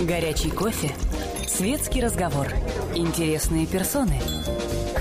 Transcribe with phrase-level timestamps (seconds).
[0.00, 0.92] Горячий кофе,
[1.48, 2.46] светский разговор,
[2.94, 4.20] интересные персоны,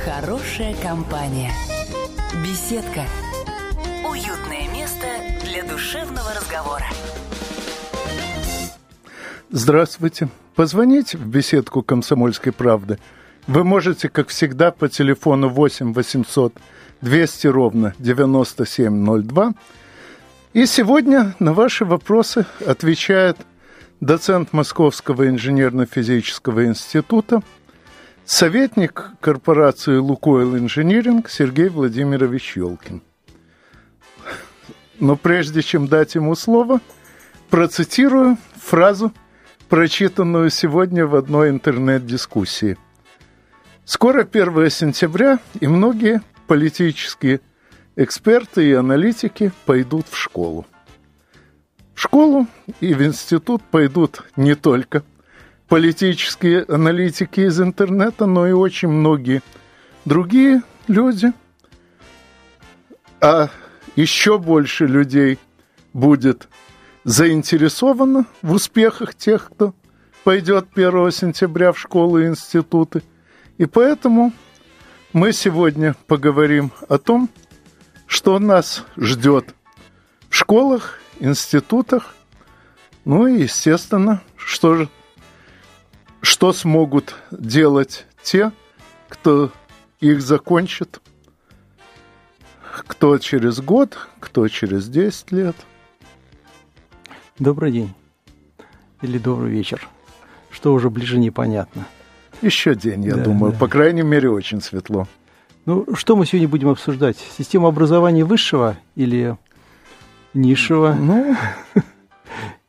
[0.04, 1.52] хорошая компания,
[2.44, 3.02] беседка,
[4.10, 5.06] уютное место
[5.44, 6.86] для душевного разговора.
[9.52, 10.30] Здравствуйте.
[10.56, 12.98] Позвоните в беседку «Комсомольской правды».
[13.46, 16.54] Вы можете, как всегда, по телефону 8 800
[17.02, 19.54] 200 ровно 9702.
[20.54, 23.38] И сегодня на ваши вопросы отвечает
[24.00, 27.42] доцент Московского инженерно-физического института,
[28.26, 33.02] советник корпорации «Лукойл Инжиниринг» Сергей Владимирович Елкин.
[35.00, 36.80] Но прежде чем дать ему слово,
[37.50, 39.14] процитирую фразу,
[39.70, 42.78] прочитанную сегодня в одной интернет-дискуссии.
[43.86, 47.42] Скоро 1 сентября, и многие политические
[47.96, 50.66] эксперты и аналитики пойдут в школу.
[51.98, 52.46] Школу
[52.80, 55.02] и в институт пойдут не только
[55.68, 59.42] политические аналитики из интернета, но и очень многие
[60.06, 61.34] другие люди.
[63.20, 63.50] А
[63.96, 65.40] еще больше людей
[65.92, 66.48] будет
[67.04, 69.74] заинтересовано в успехах тех, кто
[70.24, 73.02] пойдет 1 сентября в школы и институты.
[73.58, 74.34] И поэтому
[75.14, 77.28] мы сегодня поговорим о том,
[78.06, 79.56] что нас ждет
[80.30, 82.16] в школах, институтах,
[83.06, 84.90] ну и, естественно, что же,
[86.22, 88.52] что смогут делать те,
[89.10, 89.52] кто
[90.00, 91.02] их закончит,
[92.72, 95.56] кто через год, кто через 10 лет.
[97.40, 97.94] Добрый день
[99.02, 99.88] или добрый вечер.
[100.50, 101.88] Что уже ближе непонятно.
[102.42, 103.54] Еще день, я да, думаю.
[103.54, 103.60] Да.
[103.60, 105.08] По крайней мере, очень светло.
[105.66, 107.18] Ну, что мы сегодня будем обсуждать?
[107.38, 109.38] Систему образования высшего или
[110.34, 110.94] низшего?
[110.94, 111.36] Ну,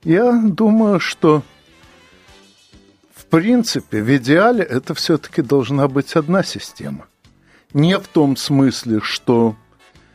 [0.04, 1.42] я думаю, что
[3.14, 7.06] в принципе, в идеале это все-таки должна быть одна система.
[7.74, 9.54] Не в том смысле, что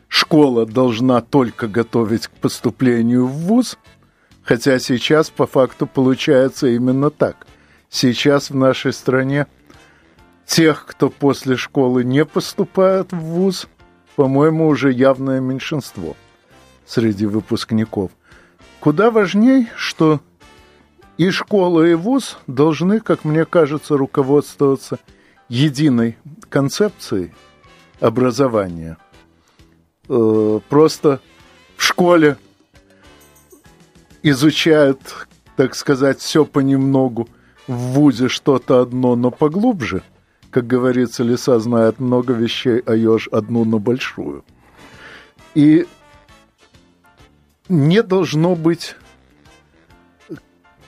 [0.08, 3.78] школа должна только готовить к поступлению в ВУЗ,
[4.42, 7.46] хотя сейчас по факту получается именно так.
[7.90, 9.46] Сейчас в нашей стране–
[10.46, 13.68] тех, кто после школы не поступает в ВУЗ,
[14.16, 16.16] по-моему, уже явное меньшинство
[16.86, 18.12] среди выпускников.
[18.80, 20.22] Куда важней, что
[21.18, 25.00] и школа, и ВУЗ должны, как мне кажется, руководствоваться
[25.48, 26.18] единой
[26.50, 27.34] концепцией
[28.00, 28.98] образования.
[30.10, 31.22] Э, просто
[31.78, 32.38] в школе
[34.22, 37.30] изучают, так сказать, все понемногу,
[37.68, 40.04] в ВУЗе что-то одно, но поглубже–
[40.54, 44.46] как говорится, лиса знает много вещей, а еж одну, но большую.
[45.56, 45.88] И
[47.70, 48.96] не должно быть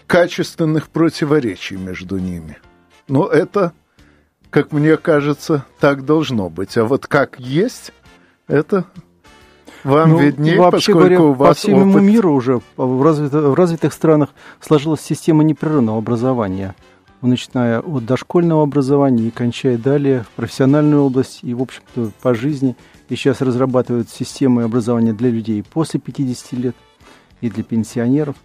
[0.08, 2.58] качественных противоречий между ними.
[3.08, 3.74] Но это,
[4.50, 6.78] как мне кажется, так должно быть.
[6.78, 7.92] А вот как есть,
[8.48, 8.86] это
[9.84, 12.02] вам ну, виднее, вообще поскольку говоря, у вас по всему опыт...
[12.02, 16.76] миру уже в развитых, в развитых странах сложилась система непрерывного образования–
[17.26, 22.76] начиная от дошкольного образования и кончая далее в профессиональную область и, в общем-то, по жизни.
[23.10, 26.76] И сейчас разрабатывают системы образования для людей после 50 лет
[27.42, 28.36] и для пенсионеров.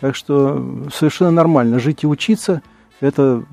[0.00, 1.78] Так что совершенно нормально.
[1.78, 2.62] Жить и учиться–
[3.00, 3.44] это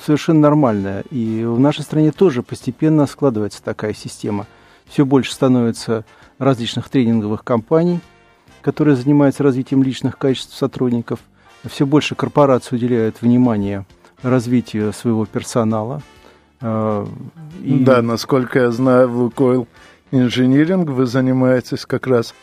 [0.00, 1.02] совершенно нормально.
[1.10, 4.46] И в нашей стране тоже постепенно складывается такая система.
[4.86, 6.04] Все больше становится
[6.38, 8.00] различных тренинговых компаний,
[8.62, 11.20] которые занимаются развитием личных качеств сотрудников.
[11.64, 13.84] Все больше корпораций уделяют внимание–
[14.22, 16.02] развитию своего персонала.
[16.60, 17.06] Э,
[17.62, 17.78] и...
[17.84, 19.68] Да, насколько я знаю, в Лукойл
[20.10, 22.34] Инжиниринг вы занимаетесь как раз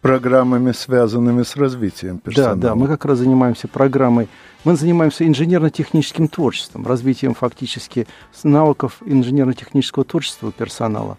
[0.00, 2.56] программами, связанными с развитием персонала.
[2.56, 4.28] Да, да, мы как раз занимаемся программой,
[4.64, 8.06] мы занимаемся инженерно-техническим творчеством, развитием фактически
[8.42, 11.16] навыков инженерно-технического творчества персонала.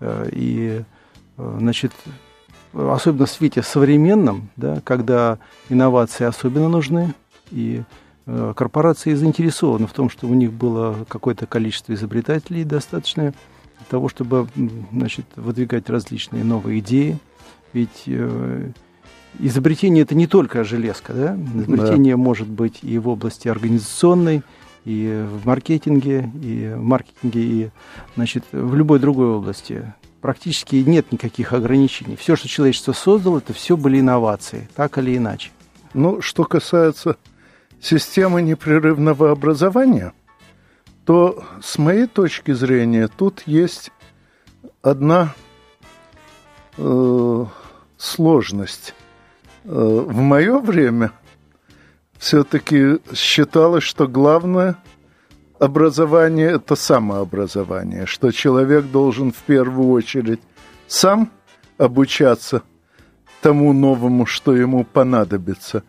[0.00, 0.82] Э, и,
[1.36, 1.92] э, значит,
[2.72, 5.38] особенно в свете современном, да, когда
[5.68, 7.14] инновации особенно нужны,
[7.52, 7.82] и
[8.24, 13.34] Э, корпорации заинтересованы в том, что у них было какое-то количество изобретателей достаточное
[13.92, 14.48] того, чтобы
[14.90, 17.18] значит, выдвигать различные новые идеи.
[17.74, 18.70] Ведь э,
[19.38, 21.36] изобретение это не только железка, да?
[21.54, 22.22] Изобретение да.
[22.22, 24.44] может быть и в области организационной,
[24.86, 27.70] и в маркетинге, и в маркетинге, и
[28.16, 29.92] значит, в любой другой области.
[30.22, 32.16] Практически нет никаких ограничений.
[32.16, 35.50] Все, что человечество создало, это все были инновации, так или иначе.
[35.92, 37.18] Ну, что касается
[37.78, 40.14] системы непрерывного образования,
[41.04, 43.90] то с моей точки зрения тут есть
[44.82, 45.34] одна
[46.78, 47.44] э,
[47.96, 48.94] сложность.
[49.64, 51.12] Э, в мое время
[52.18, 54.76] все-таки считалось, что главное
[55.58, 60.40] образование– это самообразование, что человек должен в первую очередь
[60.86, 61.30] сам
[61.78, 62.62] обучаться
[63.40, 65.82] тому новому, что ему понадобится.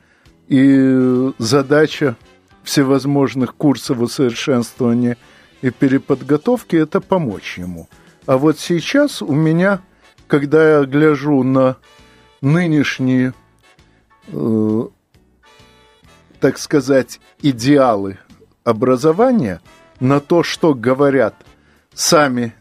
[0.48, 2.16] И задача
[2.64, 5.18] всевозможных курсов усовершенствования
[5.62, 7.88] и переподготовки– это помочь ему.
[8.26, 9.82] А вот сейчас у меня,
[10.28, 11.78] когда я гляжу на
[12.42, 13.34] нынешние,
[14.28, 14.88] э,
[16.40, 18.20] так сказать, идеалы
[18.64, 19.62] образования,
[20.00, 21.36] на то, что говорят
[21.94, 22.54] сами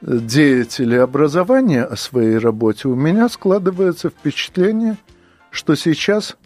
[0.00, 4.96] деятели образования о своей работе, у меня складывается впечатление,
[5.50, 6.36] что сейчас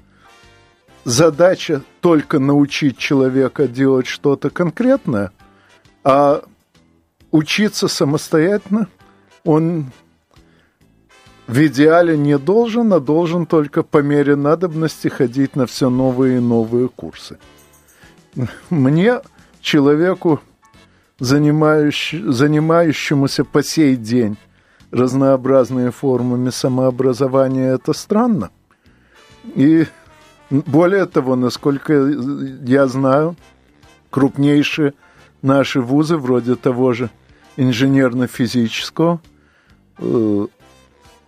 [1.04, 5.32] задача только научить человека делать что-то конкретное,
[6.04, 6.42] а
[7.30, 8.88] учиться самостоятельно
[9.44, 9.86] он
[11.46, 16.40] в идеале не должен, а должен только по мере надобности ходить на все новые и
[16.40, 17.38] новые курсы.
[18.70, 19.20] Мне,
[19.60, 20.40] человеку,
[21.18, 24.38] занимающемуся по сей день
[24.90, 28.50] разнообразными формами самообразования, это странно.
[29.54, 29.86] И
[30.52, 33.36] более того, насколько я знаю,
[34.10, 34.92] крупнейшие
[35.40, 37.10] наши вузы, вроде того же
[37.56, 39.20] инженерно-физического,
[39.98, 40.46] э,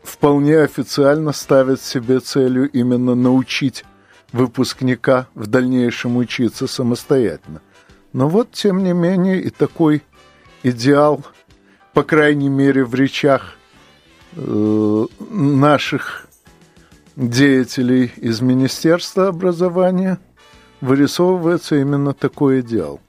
[0.03, 3.85] вполне официально ставят себе целью именно научить
[4.33, 7.63] выпускника в дальнейшем учиться самостоятельно.
[8.13, 10.03] Но вот, тем не менее, и такой
[10.63, 11.25] идеал,
[11.95, 13.57] по крайней мере, в речах
[14.37, 16.24] э, наших
[17.17, 20.19] деятелей из Министерства образования
[20.81, 23.01] вырисовывается именно такой идеал.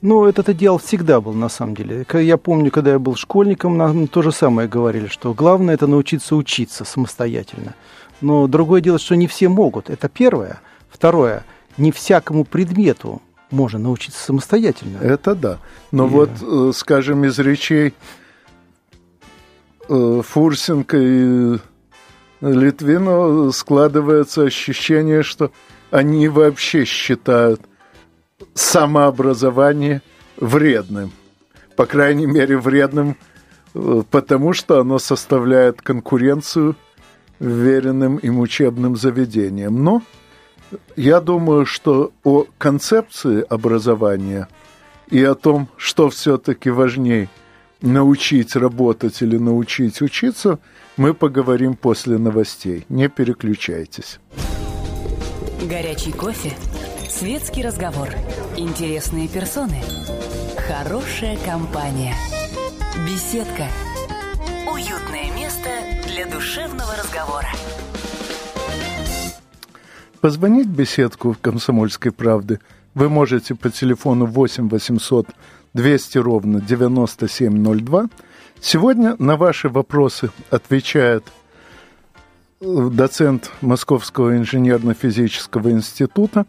[0.00, 2.04] Ну, этот идеал всегда был, на самом деле.
[2.12, 6.34] Я помню, когда я был школьником, нам то же самое говорили, что главное– это научиться
[6.34, 7.74] учиться самостоятельно.
[8.20, 9.90] Но другое дело, что не все могут.
[9.90, 10.60] Это первое.
[10.90, 11.44] Второе–
[11.76, 14.98] не всякому предмету можно научиться самостоятельно.
[14.98, 15.58] Это да.
[15.90, 16.10] Но и...
[16.10, 17.94] вот, э, скажем, из речей
[19.88, 21.58] э, Фурсенко и
[22.42, 25.52] Литвинова складывается ощущение, что
[25.92, 27.60] они вообще считают
[28.52, 30.02] самообразование
[30.36, 31.12] вредным.
[31.76, 33.16] По крайней мере, вредным,
[33.74, 36.74] э, потому что оно составляет конкуренцию
[37.38, 39.82] веренным им учебным заведениям.
[39.82, 40.02] Но
[40.96, 44.48] я думаю, что о концепции образования
[45.08, 47.28] и о том, что все-таки важнее
[47.82, 50.58] научить работать или научить учиться,
[50.96, 52.84] мы поговорим после новостей.
[52.88, 54.18] Не переключайтесь.
[55.68, 56.52] Горячий кофе
[57.08, 58.08] Светский разговор.
[58.56, 59.80] Интересные персоны.
[60.66, 62.14] Хорошая компания.
[63.06, 63.66] Беседка.
[64.72, 65.68] Уютное место
[66.08, 67.48] для душевного разговора.
[70.20, 72.60] Позвонить в беседку «Комсомольской правды»
[72.94, 75.28] вы можете по телефону 8 800
[75.74, 78.08] 200 ровно 9702.
[78.60, 81.24] Сегодня на ваши вопросы отвечает
[82.60, 86.46] э, доцент Московского инженерно-физического института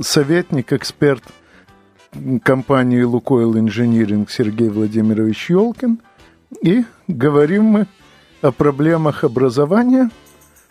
[0.00, 1.22] советник, эксперт
[2.42, 6.00] компании «Лукойл Инжиниринг» Сергей Владимирович Ёлкин.
[6.62, 7.86] И говорим мы
[8.42, 10.10] о проблемах образования,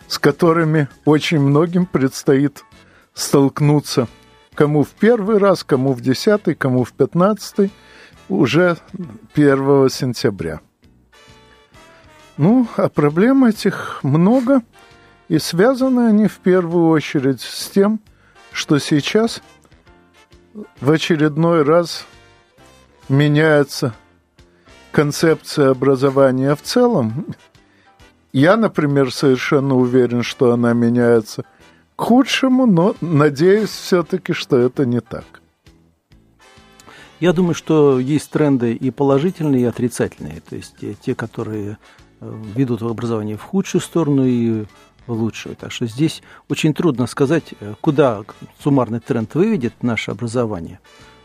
[0.08, 2.64] с которыми очень многим предстоит
[3.14, 4.08] столкнуться.
[4.56, 7.70] Кому в первый раз, кому в десятый, кому в пятнадцатый,
[8.30, 8.78] уже
[9.34, 10.60] 1 сентября.
[12.38, 14.62] Ну, а проблем этих много,
[15.28, 18.00] и связаны они в первую очередь с тем,
[18.50, 19.42] что сейчас
[20.80, 22.06] в очередной раз
[23.10, 23.94] меняется
[24.90, 27.26] концепция образования в целом.
[28.32, 31.44] Я, например, совершенно уверен, что она меняется
[31.96, 35.24] к худшему, но надеюсь все-таки, что это не так.
[37.18, 40.42] Я думаю, что есть тренды и положительные, и отрицательные.
[40.46, 41.78] То есть те, которые
[42.20, 44.66] э, ведут образование в худшую сторону, и
[45.08, 45.56] лучшую.
[45.56, 48.22] Так что здесь очень трудно сказать, э, куда
[48.62, 50.80] суммарный тренд выведет наше образование.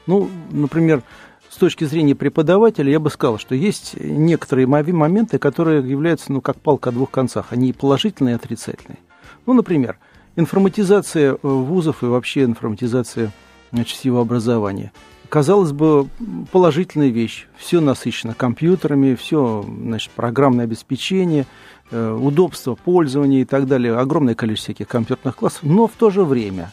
[0.07, 1.03] Ну, например,
[1.49, 6.59] с точки зрения преподавателя, я бы сказал, что есть некоторые моменты, которые являются, ну, как
[6.59, 7.47] палка о двух концах.
[7.49, 8.99] Они и положительные, и отрицательные.
[9.45, 9.97] Ну, например,
[10.35, 13.31] информатизация э, вузов и вообще информатизация
[13.71, 14.91] значит, образования.
[15.29, 16.07] Казалось бы,
[16.51, 17.47] положительная вещь.
[17.57, 21.45] Все насыщено компьютерами, все значит, программное обеспечение,
[21.93, 26.23] Э, удобство пользования и так далее, огромное количество всяких компьютерных классов, но в то же
[26.23, 26.71] время,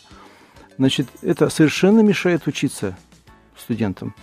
[0.76, 2.96] значит, это совершенно мешает учиться
[3.56, 4.14] студентам,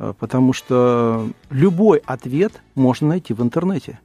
[0.00, 4.00] э, потому что любой ответ можно найти в интернете.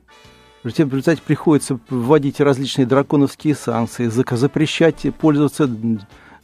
[0.63, 5.69] В результате приходится вводить различные драконовские санкции, запрещать пользоваться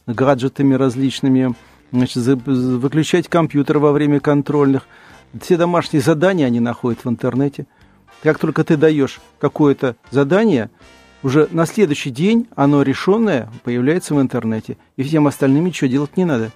[0.06, 1.54] гаджетами различными,
[1.92, 4.86] значит, выключать компьютер во время контрольных.
[5.40, 7.66] Все домашние задания они находят в интернете.
[8.22, 10.70] Как только ты даешь какое-то задание,
[11.22, 14.78] уже на следующий день оно решенное появляется в интернете.
[14.96, 16.52] И всем остальным ничего делать не надо.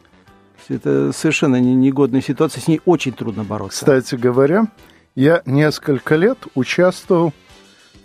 [0.68, 3.80] Это совершенно негодная ситуация, с ней очень трудно бороться.
[3.80, 4.68] Кстати говоря,
[5.14, 7.34] я несколько лет участвовал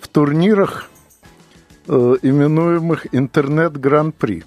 [0.06, 0.88] в турнирах,
[1.88, 4.44] э, именуемых интернет-гран-при.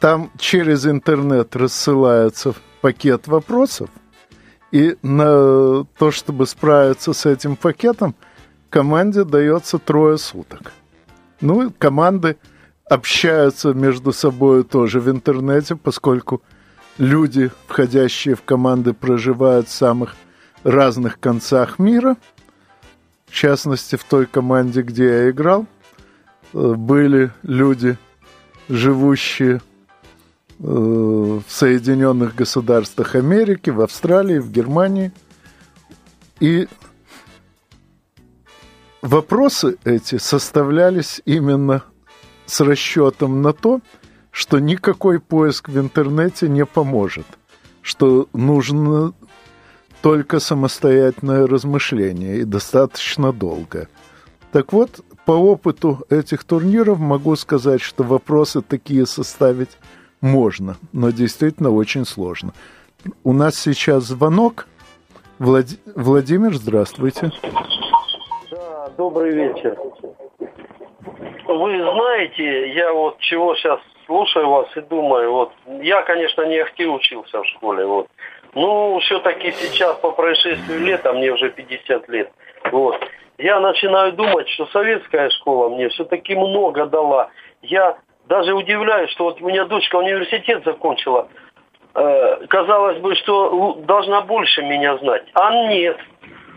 [0.00, 3.88] Там через интернет рассылается пакет вопросов,
[4.70, 8.14] и на то, чтобы справиться с этим пакетом,
[8.68, 10.72] команде дается трое суток.
[11.40, 12.36] Ну, команды
[12.90, 16.42] общаются между собой тоже в интернете, поскольку
[16.98, 20.16] люди, входящие в команды, проживают в самых
[20.64, 22.16] разных концах мира.
[23.34, 25.66] В частности, в той команде, где я играл,
[26.52, 27.98] э, были люди,
[28.68, 35.10] живущие э, в Соединенных Государствах Америки, в Австралии, в Германии.
[36.38, 36.68] И
[39.02, 41.82] вопросы эти составлялись именно
[42.46, 43.80] с расчетом на то,
[44.30, 47.26] что никакой поиск в интернете не поможет,
[47.82, 49.12] что нужно
[50.04, 53.88] только самостоятельное размышление и достаточно долго.
[54.52, 59.78] Так вот, по опыту этих турниров могу сказать, что вопросы такие составить
[60.20, 62.52] можно, но действительно очень сложно.
[63.24, 64.66] У нас сейчас звонок.
[65.38, 65.68] Влад...
[65.96, 67.30] Владимир, здравствуйте.
[68.50, 69.74] Да, добрый вечер.
[71.48, 76.86] Вы знаете, я вот чего сейчас слушаю вас и думаю, вот я, конечно, не ахти
[76.86, 78.06] учился в школе, вот.
[78.54, 82.30] Ну, все-таки сейчас по происшествию лета, мне уже 50 лет,
[82.70, 82.96] вот.
[83.36, 87.30] Я начинаю думать, что советская школа мне все-таки много дала.
[87.62, 87.96] Я
[88.28, 91.28] даже удивляюсь, что вот у меня дочка университет закончила.
[91.94, 95.24] Э, казалось бы, что должна больше меня знать.
[95.34, 95.98] А нет.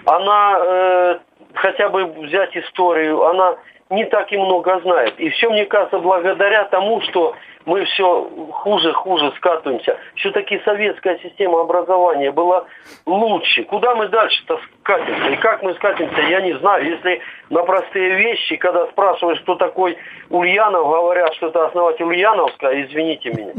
[0.06, 1.20] Она э,
[1.56, 3.58] хотя бы взять историю, она
[3.90, 5.20] не так и много знает.
[5.20, 9.98] И все, мне кажется, благодаря тому, что мы все хуже, хуже скатываемся.
[10.16, 12.66] Все-таки советская система образования была
[13.06, 13.64] лучше.
[13.64, 15.30] Куда мы дальше-то скатимся?
[15.30, 16.86] И как мы скатимся, я не знаю.
[16.86, 19.98] Если на простые вещи, когда спрашиваешь, кто такой
[20.30, 23.54] Ульянов, говорят, что это основатель Ульяновска, извините меня.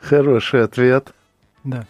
[0.00, 1.12] Хороший ответ.
[1.64, 1.84] Да.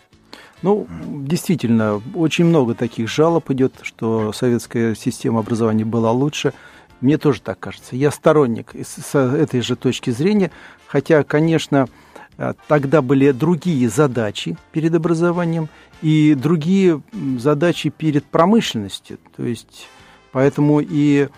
[0.62, 6.52] Ну, действительно, очень много таких жалоб идет, что советская система образования была лучше.
[7.00, 7.96] Мне тоже так кажется.
[7.96, 10.50] Я сторонник с этой же точки зрения,
[10.86, 11.88] хотя, конечно,
[12.36, 15.68] э, тогда были другие задачи перед образованием
[16.02, 17.00] и другие
[17.38, 19.18] задачи перед промышленностью.
[19.36, 19.88] То есть,
[20.32, 21.28] поэтому и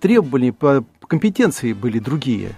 [0.00, 2.52] требования по компетенции были другие.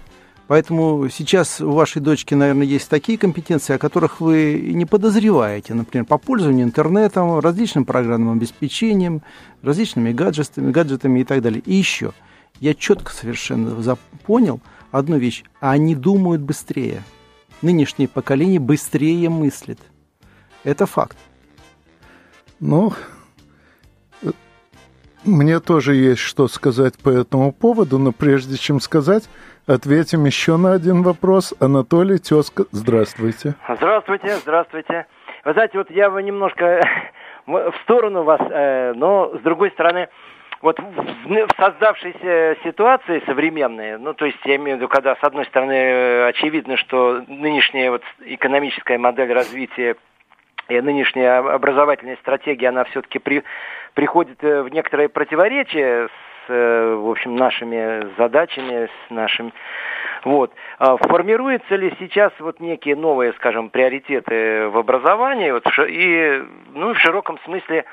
[0.47, 5.73] Поэтому сейчас у вашей дочки, наверное, есть такие компетенции, о которых вы не подозреваете.
[5.73, 9.21] Например, по пользованию интернетом, различным программным обеспечением,
[9.61, 11.61] различными гаджетами, гаджетами и так далее.
[11.65, 12.13] И еще–
[12.61, 15.43] я четко совершенно понял одну вещь.
[15.59, 17.01] Они думают быстрее.
[17.63, 19.79] Нынешнее поколение быстрее мыслит.
[20.63, 21.17] Это факт.
[22.59, 22.93] Ну,
[25.25, 29.27] мне тоже есть что сказать по этому поводу, но прежде чем сказать,
[29.65, 31.55] ответим еще на один вопрос.
[31.59, 33.55] Анатолий, тезка, здравствуйте.
[33.75, 35.07] Здравствуйте, здравствуйте.
[35.45, 36.79] Вы знаете, вот я немножко
[37.47, 40.09] в сторону вас, э, но с другой стороны,
[40.61, 45.45] вот в создавшейся ситуации современной, ну, то есть я имею в виду, когда, с одной
[45.45, 49.95] стороны, э, очевидно, что нынешняя вот экономическая модель развития
[50.69, 53.43] и нынешняя образовательная стратегия, она все-таки при,
[53.95, 59.53] приходит э, в некоторое противоречие с, э, в общем, нашими задачами, с нашим...
[60.23, 60.53] Вот.
[60.77, 66.99] А формируются ли сейчас вот некие новые, скажем, приоритеты в образовании, вот, и, ну, в
[66.99, 67.85] широком смысле,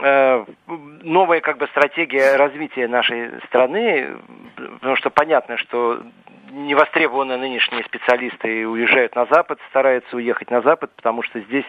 [0.00, 4.16] новая как бы стратегия развития нашей страны,
[4.56, 6.02] потому что понятно, что
[6.50, 11.66] невостребованные нынешние специалисты уезжают на Запад, стараются уехать на Запад, потому что здесь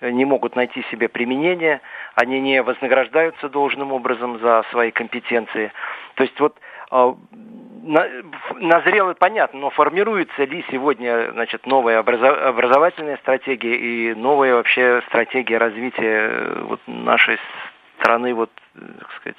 [0.00, 1.80] не могут найти себе применение,
[2.14, 5.72] они не вознаграждаются должным образом за свои компетенции.
[6.14, 6.56] То есть вот
[7.84, 16.28] назрело, понятно, но формируется ли сегодня значит, новая образовательная стратегия и новая вообще стратегия развития
[16.30, 17.38] э, вот, нашей
[17.98, 19.36] страны, вот, так сказать,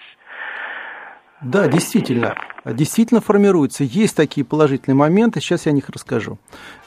[1.41, 2.33] да, действительно.
[2.63, 3.83] Действительно формируется.
[3.83, 6.39] Есть такие положительные моменты, сейчас я о них расскажу.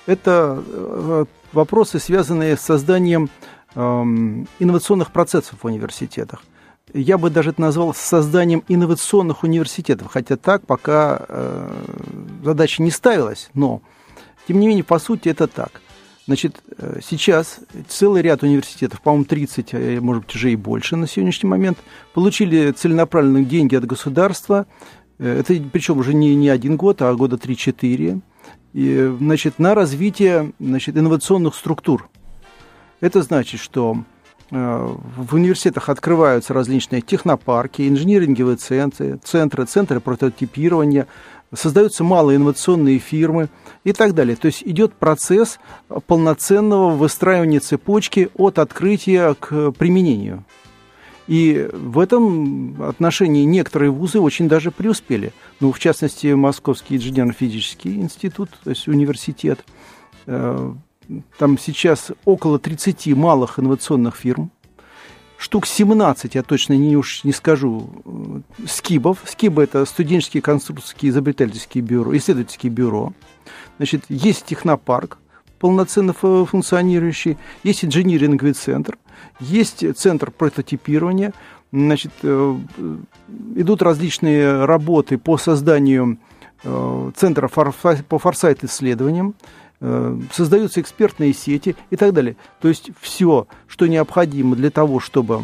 [0.06, 3.28] Это э, вопросы, связанные с созданием
[3.75, 6.42] эм, инновационных процессов в университетах.
[6.95, 11.85] Я бы даже это назвал созданием инновационных университетов, хотя так пока э,
[12.45, 13.83] задача не ставилась, но
[14.47, 15.83] тем не менее, по сути, это так.
[16.26, 21.07] Значит, э, сейчас целый ряд университетов, по-моему, 30, а, может быть, уже и больше на
[21.07, 21.78] сегодняшний момент,
[22.12, 24.66] получили целенаправленные деньги от государства.
[25.18, 28.21] Э, это причем уже не, не один год, а года 3-4.
[28.75, 32.11] И, значит, на развитие значит, инновационных структур.
[33.00, 34.04] Это значит, что
[34.50, 41.06] в университетах открываются различные технопарки, инжиниринговые центры, центры, центры прототипирования,
[41.54, 43.48] создаются малые инновационные фирмы
[43.84, 44.36] и так далее.
[44.36, 45.58] То есть идет процесс
[46.06, 50.44] полноценного выстраивания цепочки от открытия к применению.
[51.26, 55.34] И в этом отношении некоторые вузы очень даже преуспели.
[55.60, 59.62] Ну, в частности, Московский инженерно-физический институт, то есть университет,
[60.26, 60.72] э,
[61.38, 64.50] там сейчас около 30 малых инновационных фирм,
[65.38, 69.22] штук 17, я точно не, уж не скажу, э, скибов.
[69.24, 73.12] Скибы– это студенческие конструкторские изобретательские бюро, исследовательские бюро.
[73.78, 75.18] Значит, есть технопарк,
[75.58, 78.98] полноценно функционирующий, есть инжиниринговый центр,
[79.40, 81.32] есть центр прототипирования,
[81.72, 82.56] значит, э,
[83.54, 86.18] идут различные работы по созданию
[86.64, 89.67] э, центра по форсайт-исследованиям, Э,
[90.32, 92.37] создаются экспертные сети и так далее.
[92.61, 95.42] То есть все, что необходимо для того, чтобы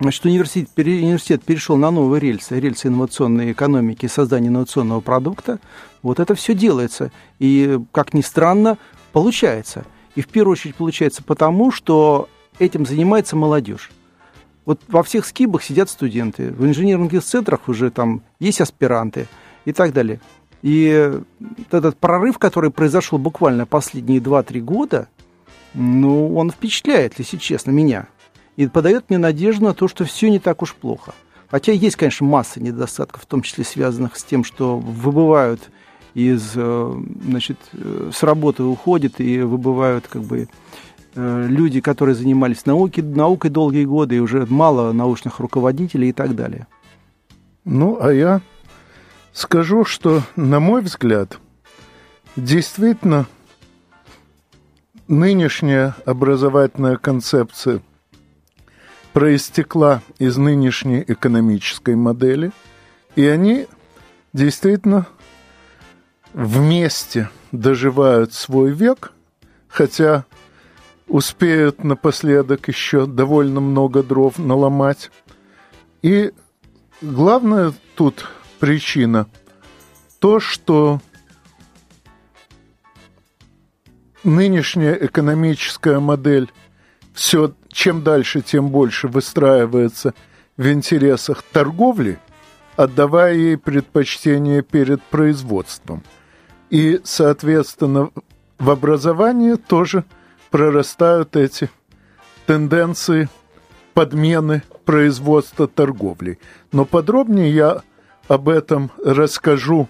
[0.00, 5.58] значит, университет, университет перешел на новые рельсы, рельсы инновационной экономики, создания инновационного продукта,
[6.02, 7.12] вот это все делается.
[7.38, 8.78] И, как ни странно,
[9.12, 9.84] получается.
[10.14, 13.90] И в первую очередь получается потому, что этим занимается молодежь.
[14.64, 19.28] Вот во всех скибах сидят студенты, в инженерных центрах уже там есть аспиранты
[19.64, 20.20] и так далее.
[20.66, 21.12] И
[21.70, 25.06] этот прорыв, который произошел буквально последние 2-3 года,
[25.74, 28.08] ну, он впечатляет, если честно, меня.
[28.56, 31.14] И подает мне надежду на то, что все не так уж плохо.
[31.48, 35.70] Хотя есть, конечно, масса недостатков, в том числе связанных с тем, что выбывают
[36.14, 40.48] из, э, значит, э, с работы уходят и выбывают как бы
[41.14, 46.34] э, люди, которые занимались науки, наукой долгие годы, и уже мало научных руководителей и так
[46.34, 46.66] далее.
[47.64, 48.40] Ну, а я
[49.36, 51.38] Скажу, что, на мой взгляд,
[52.36, 53.26] действительно
[55.08, 57.82] нынешняя образовательная концепция
[59.12, 62.50] проистекла из нынешней экономической модели,
[63.14, 63.66] и они
[64.32, 65.06] действительно
[66.32, 69.12] вместе доживают свой век,
[69.68, 70.24] хотя
[71.08, 75.10] успеют напоследок еще довольно много дров наломать.
[76.00, 76.32] И
[77.02, 79.26] главное тут причина
[80.18, 81.00] то, что
[84.24, 86.50] нынешняя экономическая модель
[87.12, 90.14] все чем дальше, тем больше выстраивается
[90.56, 92.18] в интересах торговли,
[92.74, 96.02] отдавая ей предпочтение перед производством.
[96.70, 98.10] И, соответственно,
[98.58, 100.04] в образовании тоже
[100.50, 101.68] прорастают эти
[102.46, 103.28] тенденции
[103.92, 106.38] подмены производства торговли.
[106.72, 107.82] Но подробнее я
[108.28, 109.88] об этом расскажу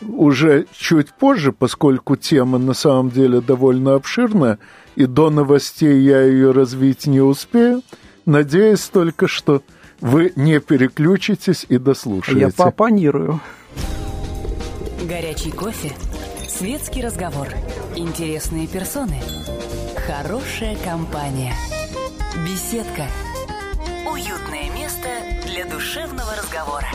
[0.00, 4.58] уже чуть позже, поскольку тема на самом деле довольно обширная,
[4.96, 7.82] и до новостей я ее развить не успею.
[8.26, 9.62] Надеюсь только, что
[10.00, 12.40] вы не переключитесь и дослушаете.
[12.40, 13.40] Я попонирую.
[15.08, 15.92] Горячий кофе,
[16.48, 17.48] светский разговор,
[17.96, 19.20] интересные персоны,
[20.06, 21.54] хорошая компания,
[22.44, 23.06] беседка,
[24.12, 25.08] уютное место
[25.46, 26.88] для душевного разговора.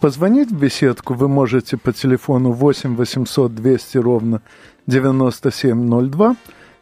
[0.00, 4.42] Позвонить в беседку вы можете по телефону 8 800 200 ровно
[4.86, 6.36] 9702.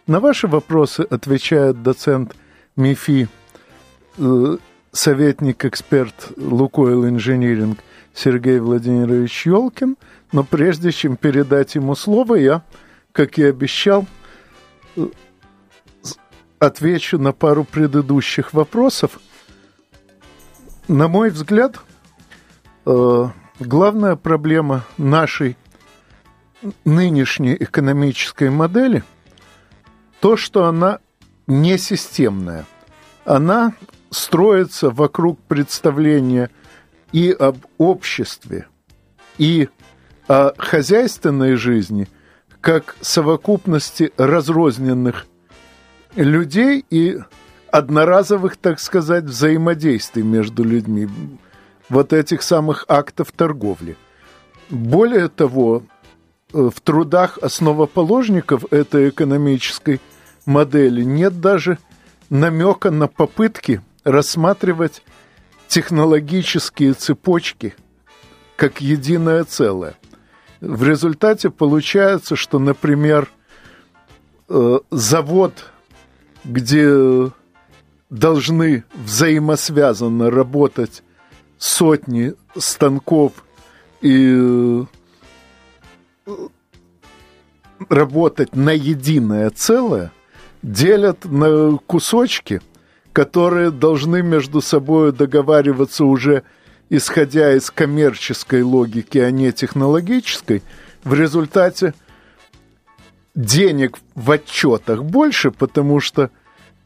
[0.07, 2.37] На ваши вопросы отвечает доцент
[2.77, 3.29] МИФИ,
[4.19, 4.57] э,
[4.93, 7.79] советник-эксперт Лукойл Инжиниринг
[8.13, 9.97] Сергей Владимирович Елкин.
[10.33, 12.63] Но прежде чем передать ему слово, я,
[13.13, 14.07] как и обещал,
[14.97, 15.07] э,
[16.59, 19.19] отвечу на пару предыдущих вопросов.
[20.87, 21.81] На мой взгляд,
[22.87, 25.57] главная проблема нашей
[26.85, 29.03] нынешней экономической модели
[30.20, 31.01] то, что она
[31.46, 32.64] не системная.
[33.25, 33.75] Она
[34.11, 36.51] строится вокруг представления
[37.12, 38.66] и об обществе,
[39.37, 39.68] и
[40.29, 42.09] о хозяйственной жизни,
[42.61, 45.27] как совокупности разрозненных
[46.14, 47.18] людей и
[47.70, 51.09] одноразовых, так сказать, взаимодействий между людьми
[51.88, 53.96] вот этих самых актов торговли.
[54.70, 55.83] Более того,
[56.53, 60.01] э, в трудах основоположников этой экономической
[60.44, 61.79] модели нет даже
[62.31, 65.03] намека на попытки рассматривать
[65.68, 67.75] технологические цепочки
[68.57, 69.94] как единое целое.
[70.61, 73.29] В результате получается, что, например,
[74.49, 75.70] э, завод,
[76.44, 77.31] где
[78.09, 81.03] должны взаимосвязанно работать
[81.59, 83.33] сотни станков
[84.01, 84.87] и
[86.27, 86.37] э,
[87.88, 90.12] работать на единое целое,
[90.62, 92.61] делят на кусочки,
[93.12, 96.42] которые должны между собой договариваться уже
[96.88, 100.62] исходя из коммерческой логики, а не технологической.
[101.05, 101.95] В результате
[103.35, 106.31] денег в отчетах больше, потому что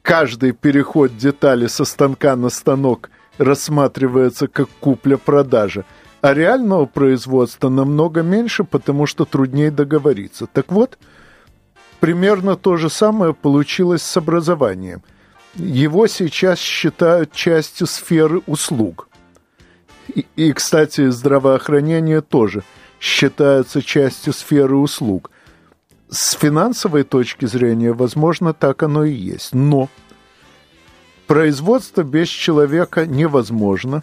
[0.02, 5.84] каждый переход детали со станка на станок рассматривается как купля-продажа,
[6.20, 10.46] а реального производства намного меньше, потому что труднее договориться.
[10.46, 10.98] Так вот,
[12.00, 15.02] примерно то же самое получилось с образованием.
[15.54, 19.08] Его сейчас считают частью сферы услуг.
[20.14, 22.62] И, и, кстати, здравоохранение тоже
[23.00, 25.30] считается частью сферы услуг.
[26.10, 29.54] С финансовой точки зрения, возможно, так оно и есть.
[29.54, 29.88] Но
[31.30, 34.02] производство без человека невозможно.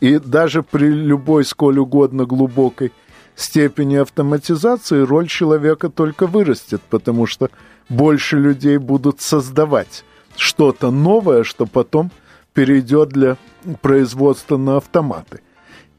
[0.00, 2.90] И даже при любой сколь угодно глубокой
[3.36, 7.50] степени автоматизации роль человека только вырастет, потому что
[7.88, 10.04] больше людей будут создавать
[10.36, 12.10] что-то новое, что потом
[12.54, 13.36] перейдет для
[13.80, 15.42] производства на автоматы.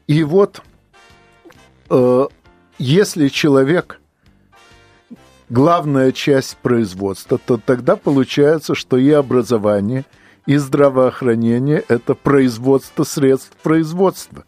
[0.06, 0.60] И вот
[1.88, 2.26] э,
[2.76, 3.98] если человек
[5.48, 10.04] главная часть производства, то тогда получается, что и образование,
[10.46, 14.44] и здравоохранение– это производство средств производства.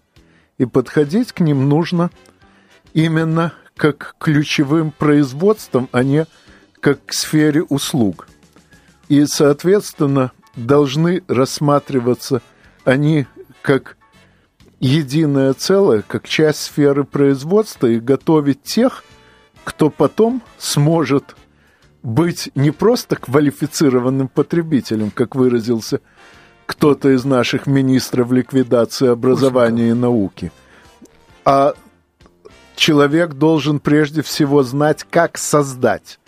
[0.56, 2.10] И подходить к ним нужно
[2.94, 6.26] именно как к ключевым производствам, а не
[6.80, 8.28] как к сфере услуг.
[9.08, 12.42] И, соответственно, должны рассматриваться
[12.84, 13.26] они
[13.62, 13.96] как
[14.80, 19.04] единое целое, как часть сферы производства и готовить тех,
[19.64, 21.36] кто потом сможет
[22.02, 26.00] быть не просто квалифицированным потребителем, как выразился
[26.66, 30.52] кто-то из наших министров ликвидации образования и науки,
[31.44, 31.74] а
[32.76, 36.18] человек должен прежде всего знать, как создать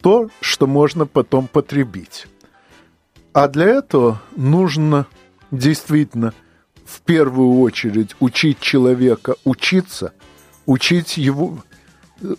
[0.00, 2.26] то, что можно потом потребить.
[3.32, 5.06] А для этого нужно
[5.50, 6.32] действительно–
[6.86, 10.12] в первую очередь учить человека учиться,
[10.64, 11.58] учить его,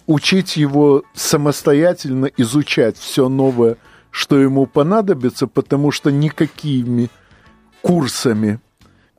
[0.05, 3.77] учить его самостоятельно изучать все новое,
[4.11, 7.09] что ему понадобится, потому что никакими
[7.81, 8.59] курсами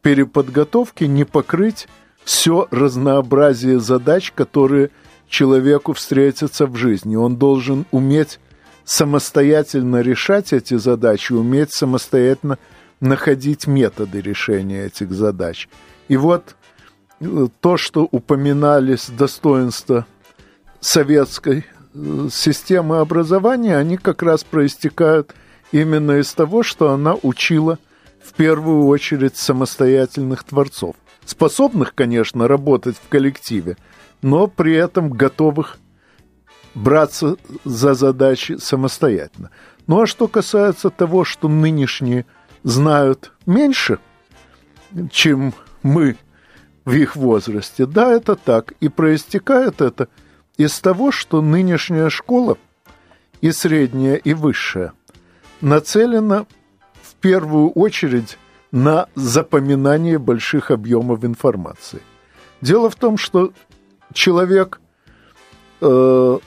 [0.03, 1.89] переподготовки не покрыть
[2.25, 4.91] все разнообразие задач, которые
[5.29, 7.17] человеку встретятся в жизни.
[7.17, 8.41] Он должен уметь
[8.85, 12.59] самостоятельно решать эти задачи, уметь самостоятельно
[13.01, 15.69] находить методы решения этих задач.
[16.09, 16.57] И вот
[17.21, 20.07] э, то, что упоминались достоинства
[20.81, 21.65] советской
[21.95, 25.35] э, системы образования, они как раз проистекают
[25.73, 27.79] именно из того, что она учила
[28.23, 30.97] в первую очередь самостоятельных творцов.
[31.25, 33.77] Способных, конечно, работать в коллективе,
[34.23, 35.79] но при этом готовых
[36.75, 39.51] браться за задачи самостоятельно.
[39.87, 42.27] Ну а что касается того, что нынешние–
[42.63, 43.99] знают меньше,
[45.11, 46.17] чем мы
[46.85, 47.87] в их возрасте.
[47.87, 48.73] Да, это так.
[48.81, 50.09] И проистекает это
[50.59, 52.59] из того, что нынешняя школа
[53.41, 54.93] и средняя, и высшая
[55.61, 56.47] нацелена
[57.01, 58.37] в первую очередь
[58.71, 62.03] на запоминание больших объемов информации.
[62.61, 63.53] Дело в том, что
[64.13, 64.81] человек,
[65.81, 66.39] э,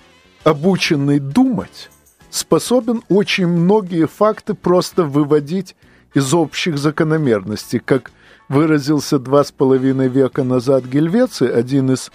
[0.44, 1.90] обученный думать,
[2.30, 5.76] способен очень многие факты просто выводить
[6.14, 8.12] из общих закономерностей, как
[8.50, 12.12] выразился два с половиной века назад Гельвеци, один из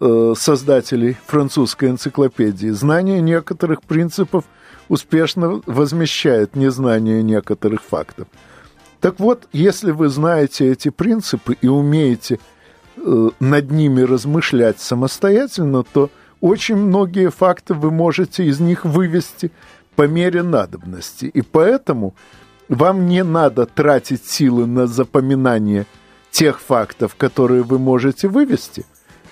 [0.00, 2.68] создателей французской энциклопедии.
[2.68, 4.44] Знание некоторых принципов
[4.88, 8.28] успешно возмещает незнание некоторых фактов.
[9.00, 12.40] Так вот, если вы знаете эти принципы и умеете
[12.96, 19.52] э, над ними размышлять самостоятельно, то очень многие факты вы можете из них вывести
[19.94, 21.26] по мере надобности.
[21.26, 22.14] И поэтому
[22.68, 25.86] вам не надо тратить силы на запоминание
[26.30, 28.84] тех фактов, которые вы можете вывести,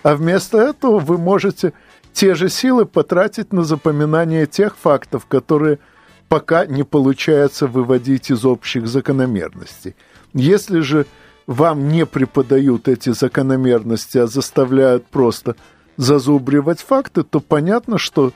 [0.07, 1.73] а вместо этого вы можете
[2.13, 5.81] те же силы потратить на запоминание тех фактов, которые
[6.29, 9.97] пока не получается выводить из общих закономерностей.
[10.33, 11.07] Если же
[11.49, 15.57] вам не преподают эти закономерности, а заставляют просто
[15.97, 18.31] зазубривать факты, то понятно, что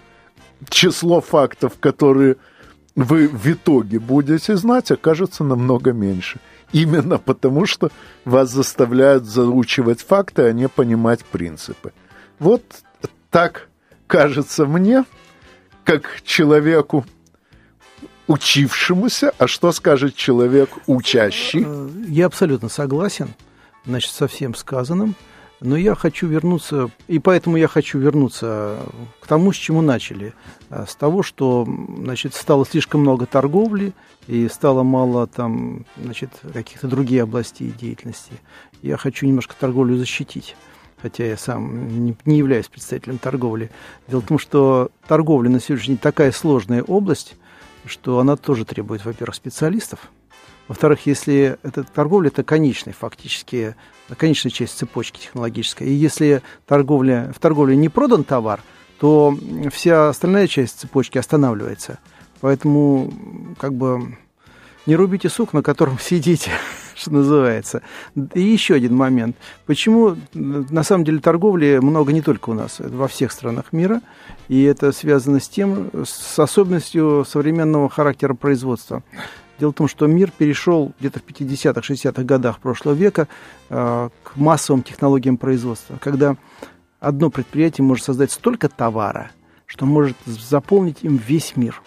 [0.70, 2.37] число фактов, которые
[2.94, 6.40] вы в итоге будете знать, окажется намного меньше.
[6.72, 7.90] Именно потому, что
[8.24, 11.92] вас заставляют заучивать факты, а не понимать принципы.
[12.38, 12.62] Вот
[13.31, 13.68] так
[14.07, 15.05] кажется мне,
[15.85, 17.05] как человеку,
[18.26, 21.66] учившемуся, а что скажет человек учащий?
[22.09, 23.35] Я абсолютно согласен,
[23.85, 25.14] значит, со всем сказанным.
[25.61, 28.79] Но я хочу вернуться, и поэтому я хочу вернуться
[29.20, 30.33] к тому, с чему начали.
[30.70, 31.68] А, с того, что
[31.99, 33.92] значит, стало слишком много торговли,
[34.27, 38.33] и стало мало там, значит, каких-то других областей деятельности.
[38.81, 40.57] Я хочу немножко торговлю защитить
[41.03, 43.70] хотя я сам не, не являюсь представителем торговли.
[44.09, 47.37] Дело в том, что торговля на сегодняшний день такая сложная область,
[47.87, 50.11] что она тоже требует, во-первых, специалистов,
[50.70, 53.74] во-вторых, если эта торговля это конечная фактически,
[54.16, 55.88] конечная часть цепочки технологической.
[55.88, 58.61] И если торговля, в торговле не продан товар,
[59.00, 59.37] то
[59.72, 61.98] вся остальная часть цепочки останавливается.
[62.40, 63.12] Поэтому
[63.59, 64.16] как бы
[64.87, 66.52] не рубите сук, на котором сидите,
[66.94, 67.83] что называется.
[68.35, 69.35] И еще один момент.
[69.66, 74.02] Почему на самом деле торговли много не только у нас, во всех странах мира,
[74.46, 79.02] и это связано с тем, с особенностью современного характера производства.
[79.61, 83.29] Дело в том, что мир перешел где-то в 50-х, 60-х годах прошлого века
[83.68, 86.37] э, к массовым технологиям производства, когда
[86.99, 89.33] одно предприятие может создать столько товара,
[89.66, 91.83] что может заполнить им весь мир.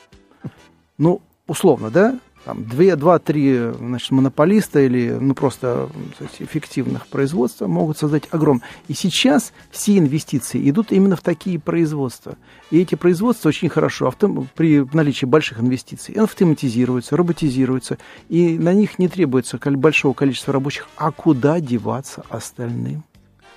[1.00, 2.20] Ну, условно, да?
[2.46, 8.62] Там, две, два, три значит, монополиста или ну, просто сказать, эффективных производства могут создать огром.
[8.88, 12.36] И сейчас все инвестиции идут именно в такие производства.
[12.70, 14.50] И эти производства очень хорошо автом...
[14.56, 17.98] при наличии больших инвестиций автоматизируются, роботизируются,
[18.30, 20.88] и на них не требуется большого количества рабочих.
[20.98, 23.04] А куда деваться остальным?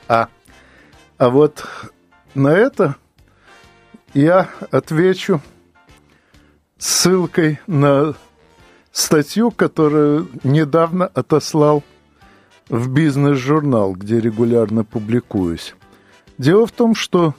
[0.09, 0.29] А,
[1.19, 1.67] а вот
[2.35, 2.97] на это
[4.15, 5.41] я отвечу
[6.79, 8.15] ссылкой на
[8.97, 11.85] статью, которую недавно отослал
[12.71, 15.75] в бизнес-журнал, где регулярно публикуюсь.
[16.39, 17.35] Дело в том, что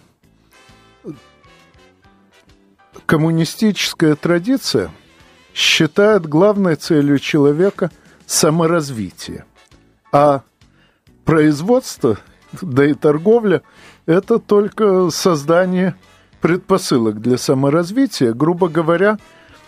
[3.08, 4.92] коммунистическая традиция
[5.56, 7.90] считает главной целью человека
[8.28, 9.46] саморазвитие,
[10.12, 10.44] а
[11.26, 12.20] производство,
[12.62, 13.64] да и торговля–
[14.06, 15.96] это только создание
[16.40, 19.18] предпосылок для саморазвития, грубо говоря,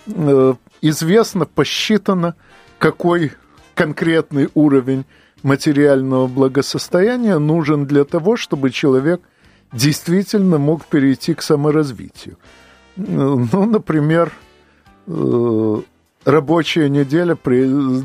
[0.05, 2.35] э, известно, посчитано,
[2.77, 3.33] какой
[3.75, 5.05] конкретный уровень
[5.43, 9.21] материального благосостояния нужен для того, чтобы человек
[9.71, 12.37] действительно мог перейти к саморазвитию.
[12.95, 14.33] Ну, например,
[15.07, 15.81] э,
[16.25, 17.37] рабочая неделя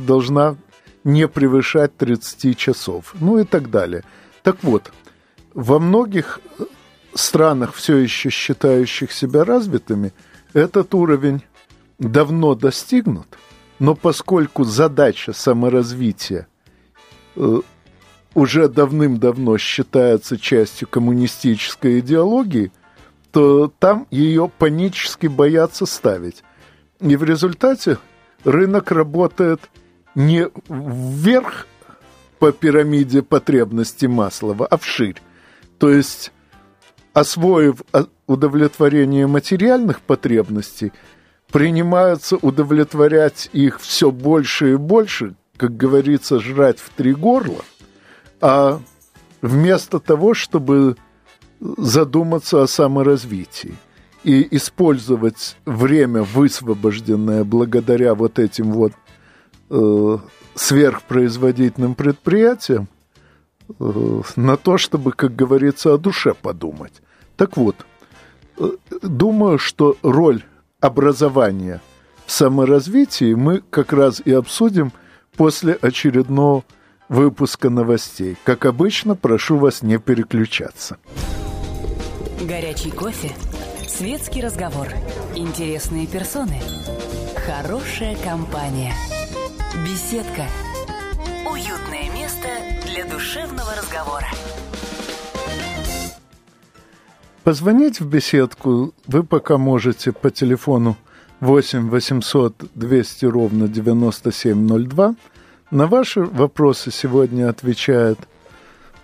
[0.07, 0.57] должна
[1.03, 4.05] не превышать 30 часов, ну и так далее.
[4.43, 4.93] Так вот,
[5.53, 6.41] во многих
[7.15, 10.13] странах, все еще считающих себя развитыми,
[10.53, 11.43] этот уровень
[11.99, 13.27] давно достигнут,
[13.79, 16.47] но поскольку задача саморазвития
[17.37, 17.61] э,
[18.35, 22.73] уже давным-давно считается частью коммунистической идеологии,
[23.31, 26.43] то там ее панически боятся ставить.
[27.01, 27.99] И в результате
[28.45, 29.61] рынок работает
[30.15, 31.67] не вверх
[32.39, 35.21] по пирамиде потребностей Маслова, а вширь.
[35.79, 36.33] То есть,
[37.13, 37.83] освоив
[38.27, 40.93] удовлетворение материальных потребностей–
[41.55, 47.63] принимаются удовлетворять их все больше и больше, как говорится, жрать в три горла,
[48.41, 48.81] а
[49.41, 50.97] вместо того, чтобы
[51.61, 53.77] задуматься о саморазвитии
[54.25, 58.93] и использовать время, высвобожденное благодаря вот этим вот
[59.71, 60.19] э,
[60.57, 62.89] сверхпроизводительным предприятиям,
[63.79, 67.01] э, на то, чтобы, как говорится, о душе подумать.
[67.37, 67.77] Так вот,
[68.59, 68.71] э,
[69.03, 70.43] думаю, что роль
[70.85, 71.81] образования
[72.27, 74.93] в саморазвитии мы как раз и обсудим
[75.35, 76.63] после очередного
[77.09, 78.37] выпуска новостей.
[78.45, 80.99] Как обычно, прошу вас не переключаться.
[82.43, 83.33] Горячий кофе,
[83.89, 84.89] светский разговор,
[85.35, 86.61] интересные персоны,
[87.47, 88.93] хорошая компания,
[89.87, 90.45] беседка,
[91.51, 92.49] уютное место
[92.87, 94.27] для душевного разговора.
[97.45, 100.97] Позвонить в беседку вы пока можете по телефону
[101.41, 105.15] 8 800 200 ровно 9702.
[105.71, 108.19] На ваши вопросы сегодня отвечает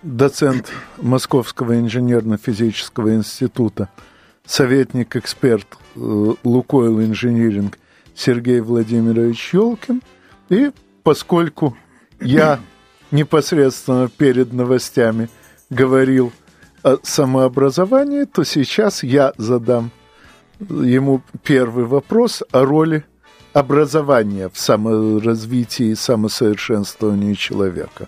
[0.01, 3.89] доцент Московского инженерно-физического института,
[4.43, 7.77] советник-эксперт э, Лукойл Инжиниринг
[8.15, 10.01] Сергей Владимирович Елкин.
[10.49, 10.71] И
[11.03, 11.77] поскольку
[12.19, 12.59] я
[13.11, 15.29] непосредственно перед новостями
[15.69, 16.33] говорил
[17.03, 19.91] самообразовании, то сейчас я задам
[20.59, 23.03] ему первый вопрос о роли
[23.53, 28.07] образования в саморазвитии и самосовершенствовании человека?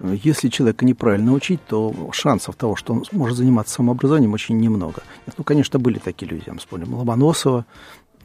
[0.00, 5.02] Если человека неправильно учить, то шансов того, что он может заниматься самообразованием, очень немного.
[5.38, 7.66] Ну, конечно, были такие люди, я вспомним Ломоносова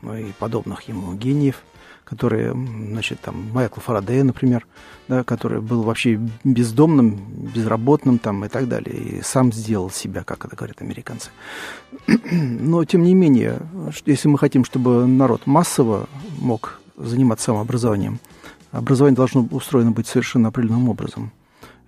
[0.02, 1.62] ну, и подобных ему гениев–
[2.10, 4.65] которые, значит, там, Майкл Фарадея, например,
[5.10, 7.17] да, который был вообще бездомным,
[7.54, 11.32] безработным там и так далее, и сам сделал себя, как это говорят американцы.
[12.32, 13.60] Но, тем не менее,
[14.06, 16.08] если мы хотим, чтобы народ массово
[16.39, 18.20] мог заниматься самообразованием,
[18.72, 21.32] образование должно устроено быть совершенно определенным образом.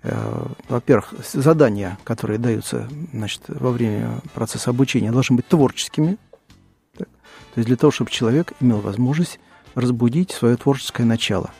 [0.03, 6.17] Э, во-первых, задания, которые даются значит, во время процесса обучения, должны быть творческими.
[6.97, 7.07] Так?
[7.07, 9.39] То есть для того, чтобы человек имел возможность
[9.75, 11.51] разбудить свое творческое начало.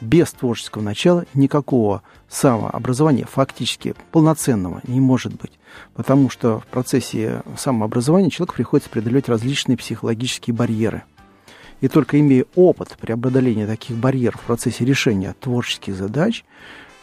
[0.00, 5.52] Без творческого начала никакого самообразования фактически полноценного не может быть,
[5.94, 11.04] потому что в процессе самообразования человеку приходится преодолевать различные психологические барьеры.
[11.80, 16.44] И только имея опыт преодоления таких барьеров в процессе решения творческих задач,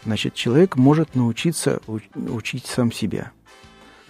[0.04, 1.80] значит, человек может научиться
[2.14, 3.32] учить сам себя.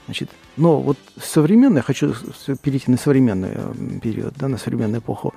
[0.07, 2.15] Значит, но вот современное, хочу
[2.63, 5.33] перейти на современный э, период, да, на современную эпоху,